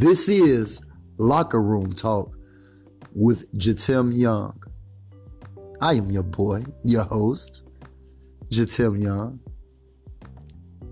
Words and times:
This 0.00 0.28
is 0.28 0.80
Locker 1.16 1.60
Room 1.60 1.92
Talk 1.92 2.38
with 3.16 3.52
Jatim 3.54 4.16
Young. 4.16 4.62
I 5.80 5.94
am 5.94 6.08
your 6.12 6.22
boy, 6.22 6.62
your 6.84 7.02
host, 7.02 7.64
Jatim 8.48 9.02
Young. 9.02 9.40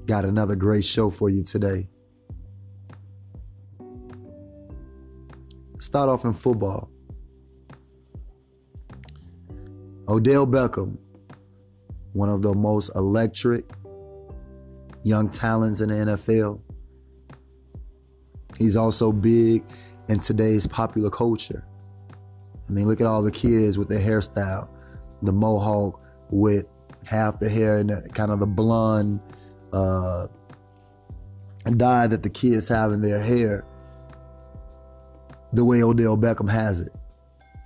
Got 0.07 0.25
another 0.25 0.57
great 0.57 0.85
show 0.85 1.09
for 1.11 1.31
you 1.31 1.45
today. 1.45 1.89
Start 5.79 6.09
off 6.09 6.25
in 6.25 6.33
football. 6.35 6.91
Odell 10.09 10.49
Beckham, 10.49 10.99
one 12.13 12.29
of 12.29 12.43
the 12.43 12.53
most 12.55 12.91
electric 12.97 13.67
young 15.05 15.31
talents 15.31 15.81
in 15.81 15.91
the 15.91 15.95
NFL. 15.95 16.61
He's 18.59 18.77
also 18.77 19.13
big 19.13 19.65
in 20.09 20.21
today's 20.21 20.67
popular 20.67 21.11
culture. 21.11 21.65
I 22.69 22.73
mean, 22.73 22.87
look 22.87 23.01
at 23.01 23.07
all 23.07 23.23
the 23.23 23.31
kids 23.31 23.79
with 23.79 23.89
their 23.89 24.01
hairstyle, 24.01 24.69
the 25.23 25.33
mohawk 25.33 26.01
with 26.31 26.67
half 27.07 27.39
the 27.39 27.49
hair 27.49 27.79
and 27.79 27.91
the, 27.91 28.09
kind 28.13 28.31
of 28.31 28.41
the 28.41 28.47
blonde 28.47 29.21
uh, 29.73 30.27
dye 31.77 32.07
that 32.07 32.23
the 32.23 32.31
kids 32.31 32.69
have 32.69 32.93
in 32.93 33.01
their 33.01 33.21
hair, 33.21 33.65
the 35.53 35.65
way 35.65 35.83
Odell 35.83 36.17
Beckham 36.17 36.51
has 36.51 36.81
it. 36.81 36.93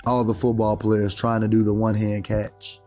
All 0.06 0.24
the 0.24 0.34
football 0.34 0.76
players 0.76 1.14
trying 1.14 1.40
to 1.42 1.48
do 1.48 1.62
the 1.62 1.74
one 1.74 1.95
hand 1.95 2.24
catch. 2.24 2.80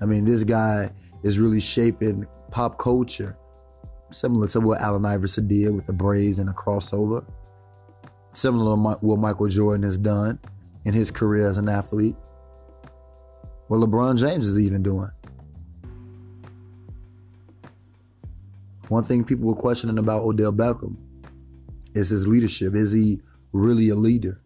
I 0.00 0.06
mean, 0.06 0.24
this 0.24 0.44
guy 0.44 0.90
is 1.22 1.38
really 1.38 1.60
shaping 1.60 2.26
pop 2.50 2.78
culture, 2.78 3.36
similar 4.10 4.48
to 4.48 4.60
what 4.60 4.80
Allen 4.80 5.04
Iverson 5.04 5.48
did 5.48 5.74
with 5.74 5.86
the 5.86 5.92
braids 5.92 6.38
and 6.38 6.48
the 6.48 6.52
crossover, 6.52 7.24
similar 8.32 8.76
to 8.76 8.98
what 9.04 9.18
Michael 9.18 9.48
Jordan 9.48 9.82
has 9.82 9.98
done 9.98 10.38
in 10.84 10.94
his 10.94 11.10
career 11.10 11.48
as 11.48 11.56
an 11.56 11.68
athlete. 11.68 12.16
What 13.68 13.78
LeBron 13.78 14.18
James 14.18 14.48
is 14.48 14.58
even 14.58 14.82
doing. 14.82 15.10
One 18.88 19.04
thing 19.04 19.22
people 19.22 19.46
were 19.46 19.54
questioning 19.54 19.98
about 19.98 20.22
Odell 20.22 20.52
Beckham 20.52 20.96
is 21.94 22.08
his 22.08 22.26
leadership. 22.26 22.74
Is 22.74 22.92
he 22.92 23.20
really 23.52 23.90
a 23.90 23.94
leader? 23.94 24.40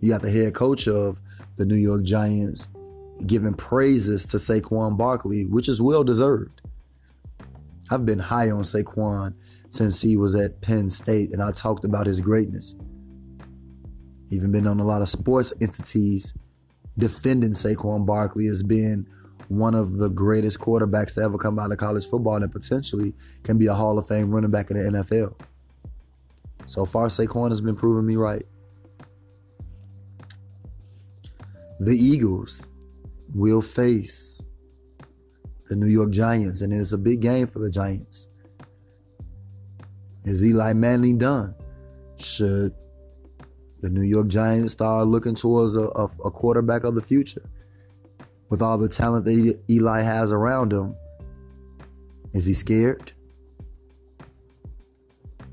You 0.00 0.10
got 0.10 0.22
the 0.22 0.30
head 0.30 0.54
coach 0.54 0.88
of 0.88 1.20
the 1.56 1.64
New 1.64 1.76
York 1.76 2.02
Giants 2.02 2.68
giving 3.26 3.54
praises 3.54 4.26
to 4.26 4.36
Saquon 4.36 4.98
Barkley, 4.98 5.44
which 5.46 5.68
is 5.68 5.80
well 5.80 6.04
deserved. 6.04 6.62
I've 7.90 8.06
been 8.06 8.18
high 8.18 8.50
on 8.50 8.62
Saquon 8.62 9.34
since 9.70 10.00
he 10.00 10.16
was 10.16 10.34
at 10.34 10.60
Penn 10.60 10.90
State, 10.90 11.32
and 11.32 11.42
I 11.42 11.52
talked 11.52 11.84
about 11.84 12.06
his 12.06 12.20
greatness. 12.20 12.74
Even 14.30 14.50
been 14.50 14.66
on 14.66 14.80
a 14.80 14.84
lot 14.84 15.02
of 15.02 15.08
sports 15.08 15.52
entities 15.60 16.34
defending 16.98 17.50
Saquon 17.50 18.06
Barkley 18.06 18.46
as 18.48 18.62
being 18.62 19.06
one 19.48 19.74
of 19.74 19.98
the 19.98 20.08
greatest 20.08 20.58
quarterbacks 20.58 21.14
to 21.14 21.20
ever 21.20 21.38
come 21.38 21.58
out 21.58 21.70
of 21.70 21.78
college 21.78 22.08
football 22.08 22.42
and 22.42 22.50
potentially 22.50 23.14
can 23.44 23.58
be 23.58 23.66
a 23.66 23.74
Hall 23.74 23.98
of 23.98 24.08
Fame 24.08 24.32
running 24.32 24.50
back 24.50 24.70
in 24.70 24.76
the 24.76 24.98
NFL. 24.98 25.38
So 26.66 26.84
far, 26.84 27.06
Saquon 27.06 27.50
has 27.50 27.60
been 27.60 27.76
proving 27.76 28.06
me 28.06 28.16
right. 28.16 28.44
The 31.78 31.96
Eagles 31.96 32.66
will 33.34 33.62
face 33.62 34.40
the 35.68 35.76
New 35.76 35.86
York 35.86 36.10
Giants, 36.10 36.62
and 36.62 36.72
it's 36.72 36.92
a 36.92 36.98
big 36.98 37.20
game 37.20 37.46
for 37.46 37.58
the 37.58 37.70
Giants. 37.70 38.28
Is 40.24 40.44
Eli 40.44 40.72
Manning 40.72 41.18
done? 41.18 41.54
Should 42.16 42.74
the 43.80 43.90
New 43.90 44.02
York 44.02 44.28
Giants 44.28 44.72
start 44.72 45.06
looking 45.06 45.34
towards 45.34 45.76
a, 45.76 45.84
a, 45.94 46.04
a 46.24 46.30
quarterback 46.30 46.84
of 46.84 46.94
the 46.94 47.02
future? 47.02 47.42
With 48.48 48.62
all 48.62 48.78
the 48.78 48.88
talent 48.88 49.24
that 49.24 49.60
Eli 49.68 50.02
has 50.02 50.30
around 50.30 50.72
him, 50.72 50.94
is 52.32 52.44
he 52.44 52.54
scared? 52.54 53.12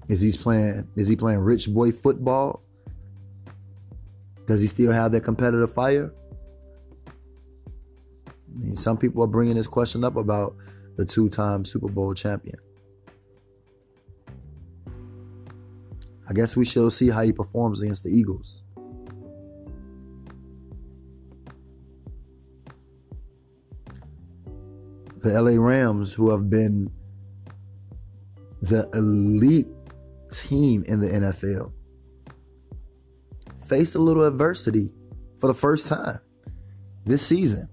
Is 0.09 0.21
he 0.21 0.31
playing? 0.37 0.87
Is 0.95 1.07
he 1.07 1.15
playing 1.15 1.39
rich 1.39 1.73
boy 1.73 1.91
football? 1.91 2.61
Does 4.45 4.61
he 4.61 4.67
still 4.67 4.91
have 4.91 5.11
that 5.13 5.21
competitive 5.21 5.73
fire? 5.73 6.13
Mean, 8.53 8.75
some 8.75 8.97
people 8.97 9.23
are 9.23 9.27
bringing 9.27 9.55
this 9.55 9.67
question 9.67 10.03
up 10.03 10.15
about 10.15 10.55
the 10.95 11.05
two-time 11.05 11.65
Super 11.65 11.89
Bowl 11.89 12.13
champion. 12.13 12.57
I 16.29 16.33
guess 16.33 16.55
we 16.55 16.65
shall 16.65 16.89
see 16.89 17.09
how 17.09 17.21
he 17.21 17.33
performs 17.33 17.81
against 17.81 18.03
the 18.03 18.09
Eagles. 18.09 18.63
The 25.17 25.41
LA 25.41 25.61
Rams, 25.61 26.13
who 26.13 26.29
have 26.29 26.49
been 26.49 26.91
the 28.61 28.89
elite 28.93 29.67
team 30.31 30.83
in 30.87 30.99
the 30.99 31.07
NFL, 31.07 31.71
faced 33.67 33.95
a 33.95 33.99
little 33.99 34.25
adversity 34.25 34.93
for 35.39 35.47
the 35.47 35.53
first 35.53 35.87
time 35.87 36.19
this 37.05 37.25
season. 37.25 37.69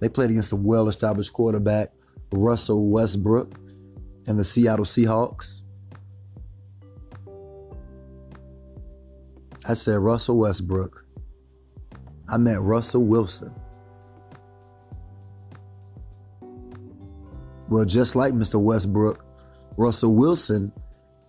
They 0.00 0.08
played 0.08 0.30
against 0.30 0.52
a 0.52 0.56
well 0.56 0.88
established 0.88 1.32
quarterback, 1.32 1.92
Russell 2.32 2.88
Westbrook, 2.90 3.54
and 4.26 4.38
the 4.38 4.44
Seattle 4.44 4.84
Seahawks. 4.84 5.62
I 9.68 9.74
said 9.74 9.98
Russell 9.98 10.38
Westbrook. 10.38 11.04
I 12.28 12.36
meant 12.36 12.60
Russell 12.62 13.04
Wilson. 13.04 13.54
Well, 17.68 17.84
just 17.84 18.16
like 18.16 18.32
Mr. 18.32 18.60
Westbrook, 18.62 19.24
Russell 19.76 20.14
Wilson 20.14 20.72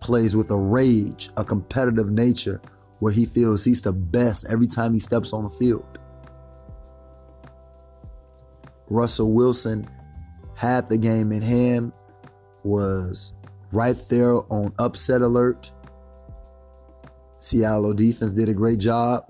plays 0.00 0.34
with 0.34 0.50
a 0.50 0.56
rage, 0.56 1.30
a 1.36 1.44
competitive 1.44 2.10
nature 2.10 2.60
where 3.00 3.12
he 3.12 3.26
feels 3.26 3.64
he's 3.64 3.82
the 3.82 3.92
best 3.92 4.46
every 4.48 4.66
time 4.66 4.92
he 4.92 4.98
steps 4.98 5.32
on 5.32 5.44
the 5.44 5.50
field. 5.50 5.99
Russell 8.90 9.32
Wilson 9.32 9.88
had 10.56 10.88
the 10.88 10.98
game 10.98 11.32
in 11.32 11.40
hand, 11.40 11.92
was 12.64 13.32
right 13.72 13.96
there 14.08 14.34
on 14.52 14.74
upset 14.78 15.22
alert. 15.22 15.72
Seattle 17.38 17.94
defense 17.94 18.32
did 18.32 18.50
a 18.50 18.54
great 18.54 18.78
job 18.78 19.24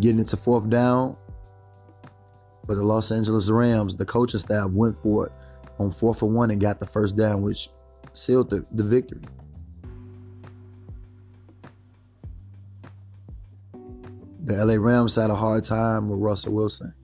getting 0.00 0.20
it 0.20 0.28
to 0.28 0.36
fourth 0.36 0.68
down. 0.70 1.16
But 2.66 2.76
the 2.76 2.84
Los 2.84 3.10
Angeles 3.10 3.50
Rams, 3.50 3.96
the 3.96 4.04
coaching 4.04 4.40
staff 4.40 4.70
went 4.70 4.96
for 4.96 5.26
it 5.26 5.32
on 5.78 5.90
fourth 5.90 6.22
and 6.22 6.34
one 6.34 6.50
and 6.50 6.60
got 6.60 6.78
the 6.78 6.86
first 6.86 7.16
down, 7.16 7.42
which 7.42 7.68
sealed 8.12 8.50
the, 8.50 8.64
the 8.72 8.84
victory. 8.84 9.22
The 14.44 14.64
LA 14.64 14.74
Rams 14.74 15.16
had 15.16 15.30
a 15.30 15.34
hard 15.34 15.64
time 15.64 16.08
with 16.08 16.20
Russell 16.20 16.54
Wilson. 16.54 16.94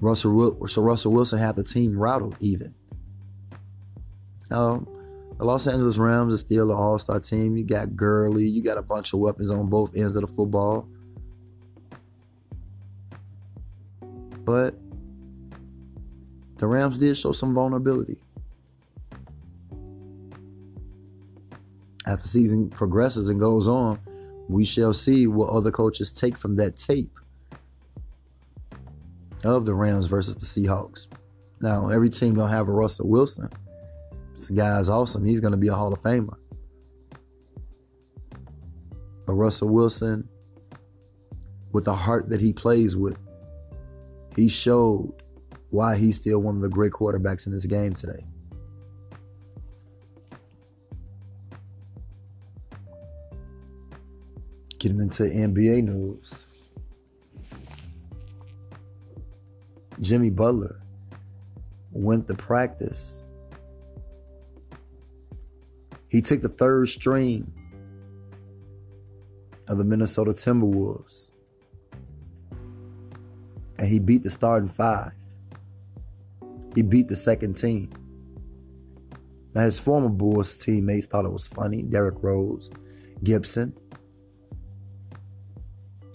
Russell 0.00 0.68
so 0.68 0.82
Russell 0.82 1.12
Wilson 1.12 1.38
had 1.38 1.56
the 1.56 1.64
team 1.64 1.98
rattled 1.98 2.36
even. 2.40 2.74
Now, 4.50 4.86
the 5.36 5.44
Los 5.44 5.66
Angeles 5.66 5.98
Rams 5.98 6.32
is 6.32 6.40
still 6.40 6.70
an 6.70 6.76
all-star 6.76 7.20
team. 7.20 7.56
You 7.56 7.64
got 7.64 7.96
Gurley, 7.96 8.44
you 8.44 8.62
got 8.62 8.78
a 8.78 8.82
bunch 8.82 9.12
of 9.12 9.20
weapons 9.20 9.50
on 9.50 9.68
both 9.68 9.96
ends 9.96 10.16
of 10.16 10.22
the 10.22 10.26
football. 10.26 10.88
But 14.44 14.74
the 16.56 16.66
Rams 16.66 16.98
did 16.98 17.16
show 17.16 17.32
some 17.32 17.54
vulnerability. 17.54 18.18
As 22.06 22.22
the 22.22 22.28
season 22.28 22.70
progresses 22.70 23.28
and 23.28 23.38
goes 23.38 23.68
on, 23.68 24.00
we 24.48 24.64
shall 24.64 24.94
see 24.94 25.26
what 25.26 25.50
other 25.50 25.70
coaches 25.70 26.10
take 26.10 26.36
from 26.36 26.54
that 26.56 26.76
tape 26.76 27.18
of 29.44 29.66
the 29.66 29.74
Rams 29.74 30.06
versus 30.06 30.36
the 30.36 30.46
Seahawks. 30.46 31.08
Now, 31.60 31.88
every 31.88 32.08
team 32.08 32.34
don't 32.34 32.50
have 32.50 32.68
a 32.68 32.72
Russell 32.72 33.08
Wilson. 33.08 33.50
This 34.34 34.50
guy's 34.50 34.88
awesome. 34.88 35.24
He's 35.24 35.40
to 35.40 35.56
be 35.56 35.68
a 35.68 35.74
Hall 35.74 35.92
of 35.92 36.00
Famer. 36.00 36.36
But 39.26 39.34
Russell 39.34 39.68
Wilson, 39.68 40.28
with 41.72 41.84
the 41.84 41.94
heart 41.94 42.28
that 42.30 42.40
he 42.40 42.52
plays 42.52 42.96
with, 42.96 43.18
he 44.36 44.48
showed 44.48 45.12
why 45.70 45.96
he's 45.96 46.16
still 46.16 46.40
one 46.40 46.56
of 46.56 46.62
the 46.62 46.68
great 46.68 46.92
quarterbacks 46.92 47.46
in 47.46 47.52
this 47.52 47.66
game 47.66 47.92
today. 47.92 48.24
Getting 54.78 55.00
into 55.00 55.24
NBA 55.24 55.82
news. 55.82 56.47
Jimmy 60.08 60.30
Butler 60.30 60.80
went 61.92 62.26
to 62.28 62.34
practice 62.34 63.24
He 66.08 66.22
took 66.22 66.40
the 66.40 66.48
third 66.48 66.88
string 66.88 67.52
of 69.68 69.76
the 69.76 69.84
Minnesota 69.84 70.30
Timberwolves 70.30 71.32
and 73.78 73.86
he 73.86 73.98
beat 73.98 74.22
the 74.22 74.30
starting 74.30 74.70
five. 74.70 75.12
He 76.74 76.80
beat 76.80 77.08
the 77.08 77.16
second 77.16 77.58
team. 77.58 77.92
Now, 79.54 79.64
his 79.64 79.78
former 79.78 80.08
Bulls 80.08 80.56
teammates 80.56 81.06
thought 81.06 81.26
it 81.26 81.32
was 81.32 81.46
funny. 81.46 81.82
Derrick 81.82 82.22
Rose, 82.22 82.70
Gibson. 83.22 83.76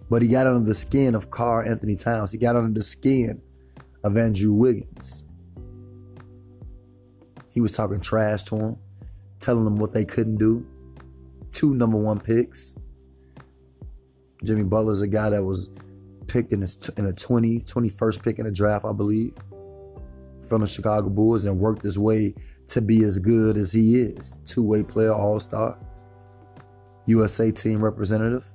But 0.10 0.24
he 0.24 0.30
got 0.30 0.48
under 0.48 0.66
the 0.66 0.74
skin 0.74 1.14
of 1.14 1.30
Karl-Anthony 1.30 1.96
Towns. 1.96 2.32
He 2.32 2.40
got 2.40 2.56
under 2.56 2.74
the 2.74 2.84
skin 2.84 3.43
of 4.04 4.18
Andrew 4.18 4.54
Wiggins. 4.54 5.26
He 7.50 7.62
was 7.62 7.72
talking 7.72 8.02
trash 8.02 8.44
to 8.44 8.58
him, 8.58 8.78
telling 9.40 9.64
them 9.64 9.78
what 9.78 9.94
they 9.94 10.04
couldn't 10.04 10.38
do. 10.38 10.66
Two 11.52 11.74
number 11.76 11.98
one 11.98 12.20
picks. 12.20 12.76
Jimmy 14.44 14.64
Butler's 14.64 15.02
a 15.02 15.08
guy 15.08 15.30
that 15.30 15.44
was 15.44 15.70
picked 16.28 16.52
in, 16.52 16.62
his, 16.62 16.90
in 16.98 17.06
the 17.06 17.14
20s, 17.14 17.66
21st 17.66 18.24
pick 18.24 18.40
in 18.40 18.46
the 18.46 18.52
draft, 18.52 18.86
I 18.86 18.92
believe, 18.92 19.38
from 20.50 20.62
the 20.62 20.68
Chicago 20.68 21.10
Bulls 21.10 21.46
and 21.46 21.60
worked 21.60 21.84
his 21.84 21.98
way 21.98 22.34
to 22.68 22.82
be 22.82 23.04
as 23.04 23.20
good 23.20 23.56
as 23.56 23.72
he 23.72 24.00
is. 24.00 24.42
Two 24.46 24.64
way 24.64 24.84
player, 24.84 25.14
all 25.14 25.40
star, 25.40 25.78
USA 27.06 27.52
team 27.52 27.84
representative, 27.84 28.46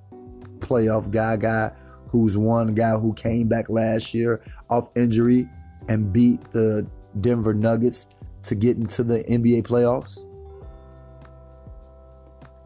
playoff 0.58 1.10
guy, 1.10 1.36
guy 1.36 1.70
who's 2.10 2.36
one 2.36 2.74
guy 2.74 2.96
who 2.98 3.12
came 3.14 3.48
back 3.48 3.68
last 3.68 4.14
year 4.14 4.42
off 4.70 4.88
injury 4.96 5.48
and 5.88 6.12
beat 6.12 6.40
the 6.52 6.86
Denver 7.20 7.54
Nuggets 7.54 8.06
to 8.44 8.54
get 8.54 8.76
into 8.76 9.02
the 9.02 9.24
NBA 9.24 9.66
playoffs. 9.66 10.26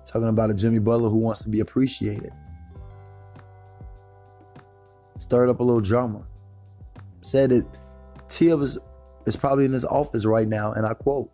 Talking 0.04 0.28
about 0.28 0.50
a 0.50 0.54
Jimmy 0.54 0.78
Butler 0.78 1.08
who 1.08 1.18
wants 1.18 1.42
to 1.42 1.48
be 1.48 1.60
appreciated 1.60 2.32
stirred 5.22 5.48
up 5.48 5.60
a 5.60 5.62
little 5.62 5.80
drama. 5.80 6.24
Said 7.20 7.50
that 7.50 7.66
Thibs 8.28 8.62
is, 8.62 8.78
is 9.26 9.36
probably 9.36 9.64
in 9.64 9.72
his 9.72 9.84
office 9.84 10.26
right 10.26 10.48
now, 10.48 10.72
and 10.72 10.84
I 10.84 10.94
quote, 10.94 11.30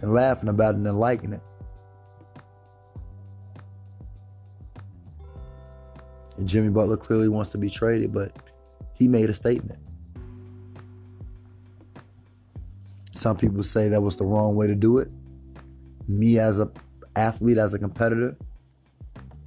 and 0.00 0.14
laughing 0.14 0.48
about 0.48 0.74
it 0.74 0.78
and 0.78 0.98
liking 0.98 1.32
it. 1.32 1.40
And 6.42 6.48
Jimmy 6.48 6.70
Butler 6.70 6.96
clearly 6.96 7.28
wants 7.28 7.50
to 7.50 7.58
be 7.58 7.70
traded, 7.70 8.12
but 8.12 8.32
he 8.94 9.06
made 9.06 9.30
a 9.30 9.34
statement. 9.34 9.78
Some 13.12 13.36
people 13.36 13.62
say 13.62 13.88
that 13.90 14.00
was 14.00 14.16
the 14.16 14.24
wrong 14.24 14.56
way 14.56 14.66
to 14.66 14.74
do 14.74 14.98
it. 14.98 15.06
Me 16.08 16.40
as 16.40 16.58
a 16.58 16.68
athlete, 17.14 17.58
as 17.58 17.74
a 17.74 17.78
competitor, 17.78 18.36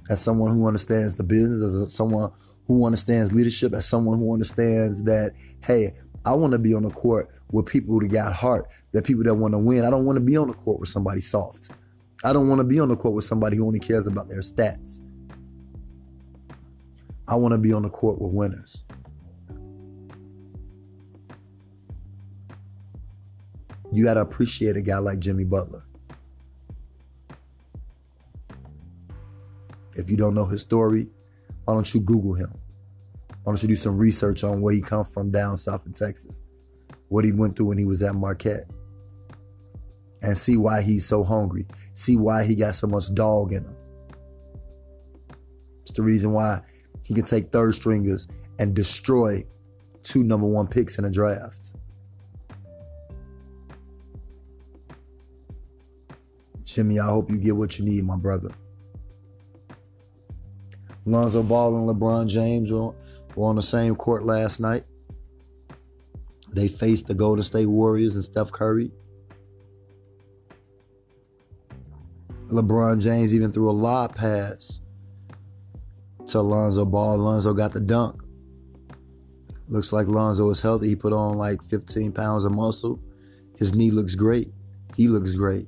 as 0.08 0.22
someone 0.22 0.56
who 0.56 0.66
understands 0.66 1.18
the 1.18 1.22
business, 1.22 1.62
as 1.62 1.92
someone 1.92 2.32
who 2.66 2.86
understands 2.86 3.30
leadership, 3.30 3.74
as 3.74 3.86
someone 3.86 4.18
who 4.18 4.32
understands 4.32 5.02
that, 5.02 5.34
hey, 5.62 5.92
I 6.24 6.32
want 6.32 6.54
to 6.54 6.58
be 6.58 6.72
on 6.72 6.84
the 6.84 6.90
court 6.90 7.28
with 7.52 7.66
people 7.66 8.00
that 8.00 8.08
got 8.08 8.32
heart, 8.32 8.68
that 8.92 9.04
people 9.04 9.24
that 9.24 9.34
want 9.34 9.52
to 9.52 9.58
win. 9.58 9.84
I 9.84 9.90
don't 9.90 10.06
want 10.06 10.16
to 10.16 10.24
be 10.24 10.38
on 10.38 10.48
the 10.48 10.54
court 10.54 10.80
with 10.80 10.88
somebody 10.88 11.20
soft. 11.20 11.72
I 12.24 12.32
don't 12.32 12.48
want 12.48 12.60
to 12.60 12.66
be 12.66 12.80
on 12.80 12.88
the 12.88 12.96
court 12.96 13.14
with 13.14 13.26
somebody 13.26 13.58
who 13.58 13.66
only 13.66 13.80
cares 13.80 14.06
about 14.06 14.28
their 14.28 14.40
stats. 14.40 15.00
I 17.28 17.34
want 17.34 17.52
to 17.52 17.58
be 17.58 17.72
on 17.72 17.82
the 17.82 17.90
court 17.90 18.20
with 18.20 18.32
winners. 18.32 18.84
You 23.92 24.04
got 24.04 24.14
to 24.14 24.20
appreciate 24.20 24.76
a 24.76 24.82
guy 24.82 24.98
like 24.98 25.18
Jimmy 25.18 25.44
Butler. 25.44 25.82
If 29.94 30.10
you 30.10 30.16
don't 30.16 30.34
know 30.34 30.44
his 30.44 30.60
story, 30.60 31.08
why 31.64 31.74
don't 31.74 31.94
you 31.94 32.00
Google 32.00 32.34
him? 32.34 32.52
Why 33.42 33.52
don't 33.52 33.62
you 33.62 33.68
do 33.68 33.76
some 33.76 33.96
research 33.96 34.44
on 34.44 34.60
where 34.60 34.74
he 34.74 34.80
come 34.80 35.04
from 35.04 35.30
down 35.30 35.56
south 35.56 35.86
in 35.86 35.92
Texas? 35.92 36.42
What 37.08 37.24
he 37.24 37.32
went 37.32 37.56
through 37.56 37.66
when 37.66 37.78
he 37.78 37.84
was 37.86 38.02
at 38.02 38.14
Marquette. 38.14 38.68
And 40.22 40.36
see 40.36 40.56
why 40.56 40.82
he's 40.82 41.06
so 41.06 41.24
hungry. 41.24 41.66
See 41.94 42.16
why 42.16 42.44
he 42.44 42.54
got 42.54 42.74
so 42.74 42.86
much 42.86 43.12
dog 43.14 43.52
in 43.52 43.64
him. 43.64 43.76
It's 45.82 45.92
the 45.92 46.02
reason 46.02 46.32
why 46.32 46.60
he 47.06 47.14
can 47.14 47.24
take 47.24 47.52
third 47.52 47.74
stringers 47.74 48.26
and 48.58 48.74
destroy 48.74 49.44
two 50.02 50.24
number 50.24 50.46
one 50.46 50.66
picks 50.66 50.98
in 50.98 51.04
a 51.04 51.10
draft. 51.10 51.72
Jimmy, 56.64 56.98
I 56.98 57.06
hope 57.06 57.30
you 57.30 57.38
get 57.38 57.54
what 57.54 57.78
you 57.78 57.84
need, 57.84 58.04
my 58.04 58.16
brother. 58.16 58.50
Lonzo 61.04 61.44
Ball 61.44 61.76
and 61.76 61.88
LeBron 61.88 62.28
James 62.28 62.72
were, 62.72 62.92
on 63.36 63.54
the 63.54 63.62
same 63.62 63.94
court 63.94 64.24
last 64.24 64.58
night. 64.58 64.82
They 66.52 66.66
faced 66.66 67.06
the 67.06 67.14
Golden 67.14 67.44
State 67.44 67.66
Warriors 67.66 68.16
and 68.16 68.24
Steph 68.24 68.50
Curry. 68.50 68.90
LeBron 72.48 73.00
James 73.00 73.32
even 73.32 73.52
threw 73.52 73.70
a 73.70 73.72
lob 73.72 74.14
pass 74.14 74.80
to 76.28 76.40
Lonzo 76.40 76.84
Ball. 76.84 77.18
Lonzo 77.18 77.52
got 77.52 77.72
the 77.72 77.80
dunk. 77.80 78.22
Looks 79.68 79.92
like 79.92 80.06
Lonzo 80.06 80.48
is 80.50 80.60
healthy. 80.60 80.88
He 80.88 80.96
put 80.96 81.12
on 81.12 81.36
like 81.36 81.58
15 81.68 82.12
pounds 82.12 82.44
of 82.44 82.52
muscle. 82.52 83.00
His 83.58 83.74
knee 83.74 83.90
looks 83.90 84.14
great. 84.14 84.52
He 84.96 85.08
looks 85.08 85.32
great. 85.32 85.66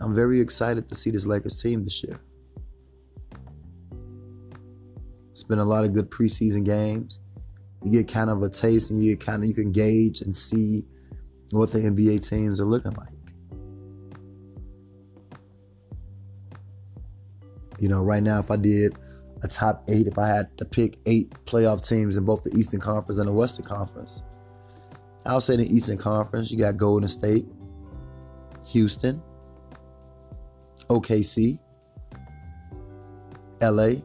I'm 0.00 0.14
very 0.14 0.40
excited 0.40 0.88
to 0.88 0.94
see 0.94 1.10
this 1.10 1.26
Lakers 1.26 1.60
team 1.60 1.84
this 1.84 2.02
year. 2.04 2.20
It's 5.30 5.42
been 5.42 5.58
a 5.58 5.64
lot 5.64 5.84
of 5.84 5.92
good 5.92 6.10
preseason 6.10 6.64
games. 6.64 7.20
You 7.84 7.90
get 7.92 8.08
kind 8.08 8.30
of 8.30 8.42
a 8.42 8.48
taste 8.48 8.90
and 8.90 9.02
you 9.02 9.14
get 9.14 9.24
kind 9.24 9.42
of 9.42 9.48
you 9.48 9.54
can 9.54 9.72
gauge 9.72 10.20
and 10.20 10.34
see 10.34 10.84
what 11.50 11.72
the 11.72 11.78
NBA 11.78 12.28
teams 12.28 12.60
are 12.60 12.64
looking 12.64 12.92
like. 12.92 13.17
You 17.78 17.88
know, 17.88 18.02
right 18.02 18.22
now 18.22 18.38
if 18.38 18.50
I 18.50 18.56
did 18.56 18.96
a 19.42 19.48
top 19.48 19.84
eight, 19.88 20.06
if 20.06 20.18
I 20.18 20.28
had 20.28 20.56
to 20.58 20.64
pick 20.64 20.98
eight 21.06 21.32
playoff 21.46 21.86
teams 21.86 22.16
in 22.16 22.24
both 22.24 22.42
the 22.44 22.50
Eastern 22.56 22.80
Conference 22.80 23.18
and 23.18 23.28
the 23.28 23.32
Western 23.32 23.64
Conference, 23.64 24.22
I'll 25.26 25.40
say 25.40 25.56
the 25.56 25.66
Eastern 25.66 25.98
Conference, 25.98 26.50
you 26.50 26.58
got 26.58 26.76
Golden 26.76 27.08
State, 27.08 27.46
Houston, 28.66 29.22
OKC, 30.88 31.58
LA, 33.60 34.00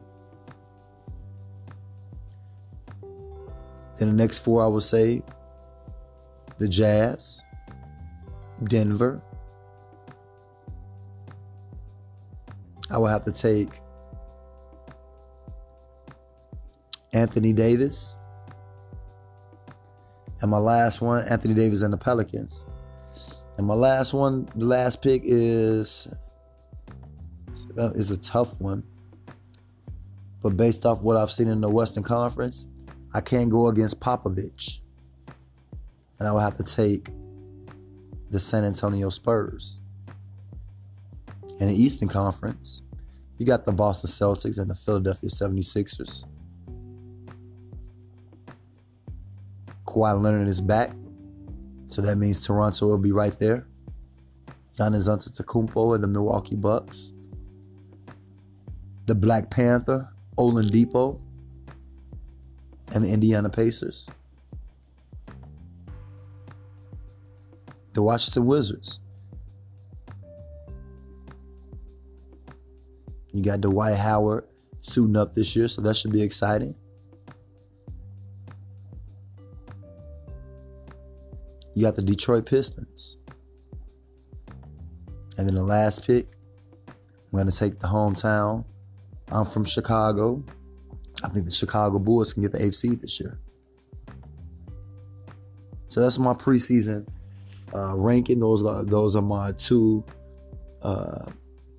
Then 3.96 4.08
the 4.08 4.14
next 4.14 4.40
four, 4.40 4.62
I 4.62 4.66
would 4.66 4.82
say 4.82 5.22
the 6.58 6.68
Jazz, 6.68 7.42
Denver. 8.64 9.22
I 12.94 12.98
would 12.98 13.10
have 13.10 13.24
to 13.24 13.32
take 13.32 13.80
Anthony 17.12 17.52
Davis. 17.52 18.16
And 20.40 20.48
my 20.48 20.58
last 20.58 21.00
one, 21.00 21.26
Anthony 21.26 21.54
Davis 21.54 21.82
and 21.82 21.92
the 21.92 21.96
Pelicans. 21.98 22.66
And 23.58 23.66
my 23.66 23.74
last 23.74 24.14
one, 24.14 24.48
the 24.54 24.66
last 24.66 25.02
pick 25.02 25.22
is 25.24 26.06
is 27.76 28.12
a 28.12 28.16
tough 28.18 28.60
one. 28.60 28.84
But 30.40 30.56
based 30.56 30.86
off 30.86 31.02
what 31.02 31.16
I've 31.16 31.32
seen 31.32 31.48
in 31.48 31.60
the 31.60 31.68
Western 31.68 32.04
Conference, 32.04 32.66
I 33.12 33.20
can't 33.20 33.50
go 33.50 33.66
against 33.66 33.98
Popovich. 33.98 34.78
And 36.20 36.28
I 36.28 36.32
would 36.32 36.42
have 36.42 36.56
to 36.58 36.62
take 36.62 37.08
the 38.30 38.38
San 38.38 38.64
Antonio 38.64 39.10
Spurs. 39.10 39.80
In 41.60 41.68
the 41.68 41.74
Eastern 41.74 42.08
Conference, 42.08 42.82
you 43.38 43.46
got 43.46 43.64
the 43.64 43.72
Boston 43.72 44.10
Celtics 44.10 44.58
and 44.58 44.70
the 44.70 44.74
Philadelphia 44.74 45.30
76ers. 45.30 46.24
Kawhi 49.86 50.20
Leonard 50.20 50.48
is 50.48 50.60
back, 50.60 50.90
so 51.86 52.02
that 52.02 52.16
means 52.16 52.44
Toronto 52.44 52.86
will 52.86 52.98
be 52.98 53.12
right 53.12 53.38
there. 53.38 53.66
Giannis 54.76 55.08
Antetokounmpo 55.08 55.94
and 55.94 56.02
the 56.02 56.08
Milwaukee 56.08 56.56
Bucks. 56.56 57.12
The 59.06 59.14
Black 59.14 59.50
Panther, 59.50 60.08
Oladipo, 60.36 61.20
and 62.92 63.04
the 63.04 63.12
Indiana 63.12 63.48
Pacers. 63.48 64.10
The 67.92 68.02
Washington 68.02 68.46
Wizards. 68.46 68.98
You 73.34 73.42
got 73.42 73.60
Dwight 73.60 73.96
Howard 73.96 74.44
suiting 74.80 75.16
up 75.16 75.34
this 75.34 75.56
year, 75.56 75.66
so 75.66 75.82
that 75.82 75.96
should 75.96 76.12
be 76.12 76.22
exciting. 76.22 76.76
You 81.74 81.82
got 81.82 81.96
the 81.96 82.02
Detroit 82.02 82.46
Pistons. 82.46 83.18
And 85.36 85.48
then 85.48 85.56
the 85.56 85.64
last 85.64 86.06
pick, 86.06 86.28
I'm 86.86 86.94
going 87.32 87.50
to 87.50 87.58
take 87.58 87.80
the 87.80 87.88
hometown. 87.88 88.64
I'm 89.32 89.46
from 89.46 89.64
Chicago. 89.64 90.44
I 91.24 91.28
think 91.30 91.46
the 91.46 91.50
Chicago 91.50 91.98
Bulls 91.98 92.32
can 92.32 92.42
get 92.42 92.52
the 92.52 92.58
AFC 92.58 93.00
this 93.00 93.18
year. 93.18 93.40
So 95.88 96.00
that's 96.00 96.20
my 96.20 96.34
preseason 96.34 97.08
uh, 97.74 97.96
ranking. 97.96 98.38
Those 98.38 98.64
are 98.64 98.84
those 98.84 99.16
are 99.16 99.22
my 99.22 99.50
two 99.52 100.04
uh, 100.82 101.24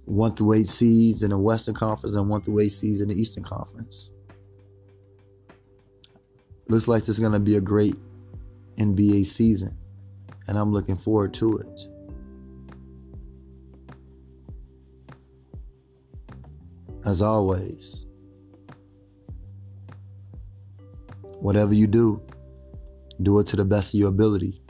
one 0.06 0.36
through 0.36 0.54
eight 0.54 0.70
seeds 0.70 1.24
in 1.24 1.32
the 1.32 1.38
Western 1.38 1.74
Conference 1.74 2.16
and 2.16 2.30
one 2.30 2.42
through 2.42 2.60
eight 2.60 2.72
seeds 2.72 3.02
in 3.02 3.10
the 3.10 3.20
Eastern 3.20 3.44
Conference. 3.44 4.12
Looks 6.68 6.88
like 6.88 7.02
this 7.02 7.16
is 7.16 7.20
going 7.20 7.34
to 7.34 7.40
be 7.40 7.58
a 7.58 7.62
great 7.62 7.96
NBA 8.78 9.26
season, 9.26 9.78
and 10.48 10.58
I'm 10.58 10.72
looking 10.72 10.96
forward 10.96 11.34
to 11.36 11.58
it. 11.58 11.88
As 17.06 17.22
always, 17.22 18.06
whatever 21.40 21.74
you 21.74 21.86
do, 21.86 22.22
do 23.22 23.40
it 23.40 23.48
to 23.48 23.56
the 23.56 23.66
best 23.66 23.94
of 23.94 24.00
your 24.00 24.10
ability. 24.10 24.62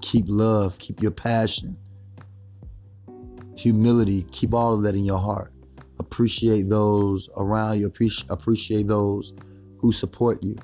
Keep 0.00 0.26
love, 0.28 0.78
keep 0.78 1.02
your 1.02 1.10
passion, 1.10 1.76
humility, 3.56 4.22
keep 4.32 4.54
all 4.54 4.74
of 4.74 4.82
that 4.82 4.94
in 4.94 5.04
your 5.04 5.18
heart. 5.18 5.52
Appreciate 5.98 6.68
those 6.68 7.28
around 7.36 7.78
you, 7.78 7.86
appreciate 8.30 8.86
those 8.86 9.32
who 9.78 9.92
support 9.92 10.42
you. 10.42 10.56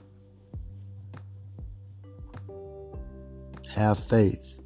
Have 3.74 3.98
faith 3.98 4.60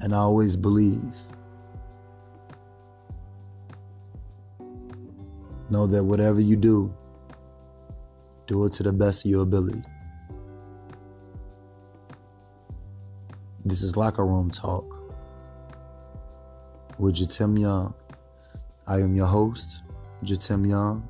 and 0.00 0.14
always 0.14 0.56
believe. 0.56 1.16
Know 5.70 5.86
that 5.86 6.04
whatever 6.04 6.40
you 6.40 6.56
do, 6.56 6.94
do 8.46 8.66
it 8.66 8.72
to 8.74 8.82
the 8.82 8.92
best 8.92 9.24
of 9.24 9.30
your 9.30 9.42
ability. 9.42 9.82
This 13.64 13.82
is 13.82 13.96
Locker 13.96 14.24
Room 14.24 14.50
Talk 14.50 15.05
with 16.98 17.16
Jatim 17.16 17.58
Young. 17.58 17.94
I 18.86 18.96
am 18.96 19.14
your 19.14 19.26
host, 19.26 19.80
Jatim 20.24 20.68
Young. 20.68 21.08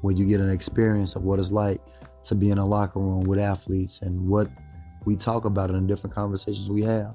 Where 0.00 0.14
you 0.14 0.26
get 0.26 0.40
an 0.40 0.50
experience 0.50 1.16
of 1.16 1.24
what 1.24 1.40
it's 1.40 1.50
like 1.50 1.80
to 2.24 2.34
be 2.34 2.50
in 2.50 2.58
a 2.58 2.66
locker 2.66 3.00
room 3.00 3.24
with 3.24 3.38
athletes 3.38 4.02
and 4.02 4.28
what 4.28 4.48
we 5.04 5.16
talk 5.16 5.44
about 5.44 5.70
in 5.70 5.86
the 5.86 5.86
different 5.86 6.14
conversations 6.14 6.70
we 6.70 6.82
have. 6.82 7.14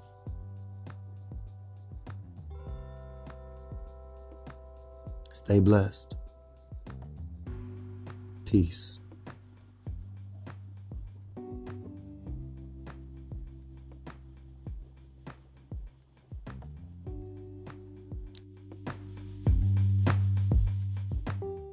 Stay 5.31 5.59
blessed. 5.59 6.15
Peace. 8.45 9.02